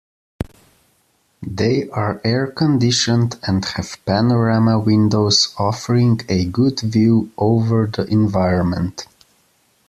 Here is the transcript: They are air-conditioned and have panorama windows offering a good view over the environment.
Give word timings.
They 1.43 1.87
are 1.91 2.19
air-conditioned 2.23 3.37
and 3.47 3.63
have 3.63 4.03
panorama 4.03 4.79
windows 4.79 5.53
offering 5.59 6.21
a 6.27 6.43
good 6.45 6.79
view 6.79 7.31
over 7.37 7.85
the 7.85 8.05
environment. 8.05 9.05